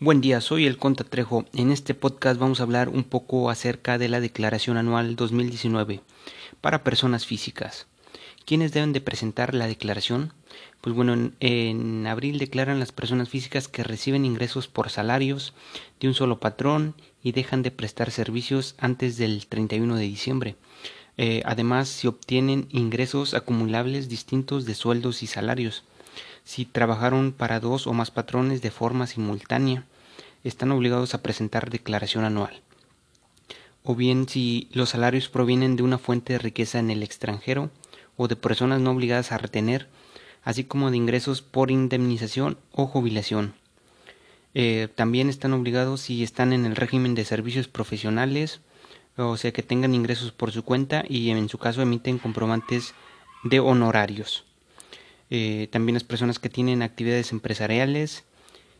[0.00, 1.44] Buen día, soy el Conta Trejo.
[1.54, 6.02] En este podcast vamos a hablar un poco acerca de la Declaración Anual 2019
[6.60, 7.88] para personas físicas.
[8.46, 10.32] ¿Quiénes deben de presentar la declaración?
[10.82, 15.52] Pues bueno, en, abril declaran las personas físicas que reciben ingresos por salarios
[15.98, 20.54] de un solo patrón y dejan de prestar servicios antes del 31 de diciembre.
[21.16, 25.82] Eh, además, si obtienen ingresos acumulables distintos de sueldos y salarios
[26.44, 29.84] si trabajaron para dos o más patrones de forma simultánea,
[30.44, 32.60] están obligados a presentar declaración anual.
[33.82, 37.70] O bien si los salarios provienen de una fuente de riqueza en el extranjero
[38.16, 39.88] o de personas no obligadas a retener,
[40.42, 43.54] así como de ingresos por indemnización o jubilación.
[44.54, 48.60] Eh, también están obligados si están en el régimen de servicios profesionales,
[49.16, 52.94] o sea que tengan ingresos por su cuenta y en su caso emiten comprobantes
[53.44, 54.47] de honorarios.
[55.30, 58.24] Eh, también las personas que tienen actividades empresariales,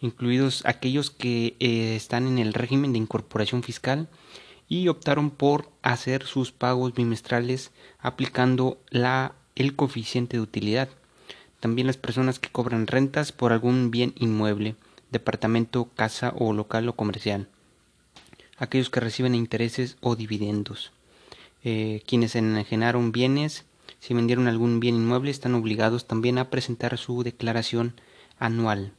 [0.00, 4.08] incluidos aquellos que eh, están en el régimen de incorporación fiscal
[4.68, 10.88] y optaron por hacer sus pagos bimestrales aplicando la, el coeficiente de utilidad.
[11.58, 14.76] También las personas que cobran rentas por algún bien inmueble,
[15.10, 17.48] departamento, casa o local o comercial.
[18.56, 20.92] Aquellos que reciben intereses o dividendos.
[21.62, 23.64] Eh, quienes enajenaron bienes
[23.98, 27.94] si vendieron algún bien inmueble, están obligados también a presentar su declaración
[28.38, 28.92] anual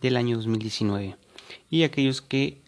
[0.00, 1.16] del año 2019.
[1.70, 2.60] Y aquellos que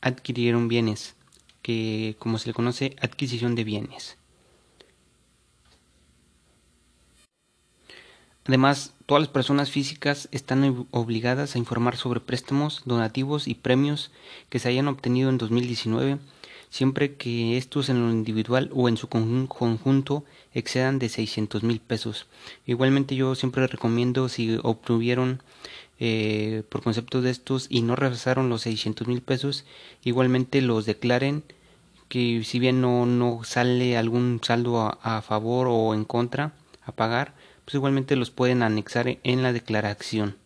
[0.00, 1.14] adquirieron bienes,
[1.62, 4.16] que como se le conoce, adquisición de bienes.
[8.44, 14.10] Además, todas las personas físicas están obligadas a informar sobre préstamos, donativos y premios
[14.48, 16.18] que se hayan obtenido en 2019
[16.72, 22.26] siempre que estos en lo individual o en su conjunto excedan de 600 mil pesos.
[22.66, 25.42] Igualmente yo siempre recomiendo si obtuvieron
[26.00, 29.66] eh, por concepto de estos y no rebasaron los 600 mil pesos,
[30.02, 31.44] igualmente los declaren
[32.08, 36.54] que si bien no, no sale algún saldo a, a favor o en contra
[36.84, 37.34] a pagar,
[37.66, 40.41] pues igualmente los pueden anexar en la declaración.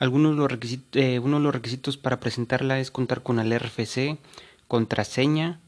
[0.00, 0.32] Algunos
[0.94, 4.16] eh, uno de los requisitos para presentarla es contar con el RFC,
[4.66, 5.60] contraseña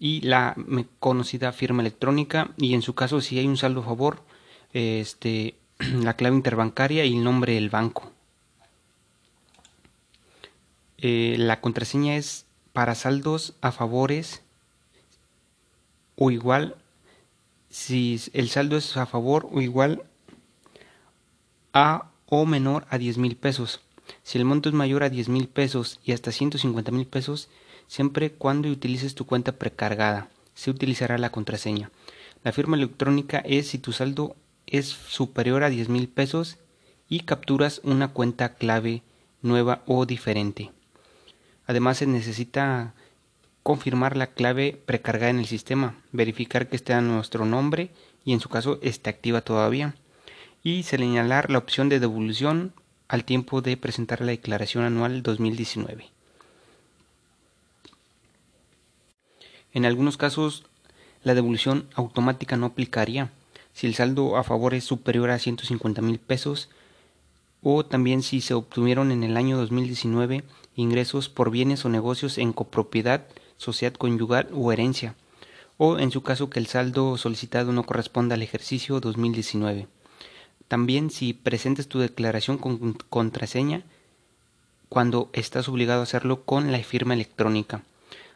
[0.00, 0.56] y la
[0.98, 4.24] conocida firma electrónica y en su caso si hay un saldo a favor,
[4.72, 8.10] este, la clave interbancaria y el nombre del banco.
[10.98, 14.42] Eh, la contraseña es para saldos a favores
[16.16, 16.74] o igual
[17.68, 20.02] si el saldo es a favor o igual
[21.72, 23.80] a o menor a 10 mil pesos.
[24.22, 27.48] Si el monto es mayor a 10 mil pesos y hasta 150 mil pesos,
[27.86, 31.90] siempre cuando utilices tu cuenta precargada, se utilizará la contraseña.
[32.42, 34.36] La firma electrónica es si tu saldo
[34.66, 36.56] es superior a 10 mil pesos
[37.08, 39.02] y capturas una cuenta clave
[39.42, 40.70] nueva o diferente.
[41.66, 42.94] Además se necesita
[43.62, 47.90] confirmar la clave precargada en el sistema, verificar que esté a nuestro nombre
[48.24, 49.94] y en su caso esté activa todavía
[50.62, 52.72] y señalar la opción de devolución
[53.08, 56.10] al tiempo de presentar la declaración anual 2019.
[59.72, 60.64] En algunos casos,
[61.22, 63.30] la devolución automática no aplicaría
[63.72, 66.68] si el saldo a favor es superior a 150 mil pesos
[67.62, 70.44] o también si se obtuvieron en el año 2019
[70.76, 73.26] ingresos por bienes o negocios en copropiedad,
[73.56, 75.14] sociedad conyugal o herencia,
[75.76, 79.88] o en su caso que el saldo solicitado no corresponda al ejercicio 2019.
[80.70, 83.82] También si presentes tu declaración con contraseña
[84.88, 87.82] cuando estás obligado a hacerlo con la firma electrónica.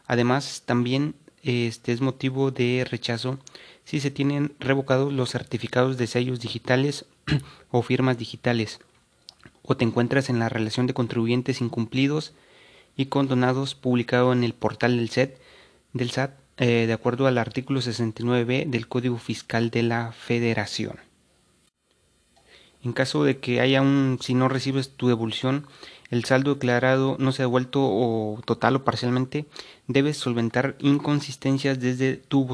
[0.09, 1.15] Además, también
[1.45, 3.39] este es motivo de rechazo
[3.84, 7.05] si se tienen revocados los certificados de sellos digitales
[7.71, 8.81] o firmas digitales
[9.62, 12.33] o te encuentras en la relación de contribuyentes incumplidos
[12.97, 15.39] y condonados publicado en el portal del SET
[15.93, 20.99] del SAT eh, de acuerdo al artículo 69b del Código Fiscal de la Federación.
[22.84, 25.66] En caso de que haya un, si no recibes tu devolución,
[26.10, 29.47] el saldo declarado no se ha devuelto o total o parcialmente,
[29.89, 32.47] debes solventar inconsistencias desde tu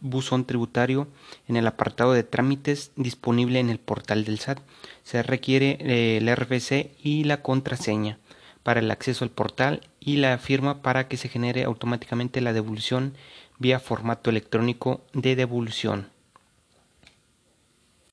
[0.00, 1.06] buzón tributario
[1.46, 4.58] en el apartado de trámites disponible en el portal del SAT.
[5.04, 8.18] Se requiere eh, el RFC y la contraseña
[8.64, 13.14] para el acceso al portal y la firma para que se genere automáticamente la devolución
[13.58, 16.08] vía formato electrónico de devolución.